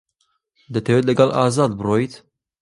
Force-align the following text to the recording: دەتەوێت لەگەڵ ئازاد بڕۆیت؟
دەتەوێت 0.73 1.05
لەگەڵ 1.07 1.29
ئازاد 1.33 1.71
بڕۆیت؟ 1.79 2.13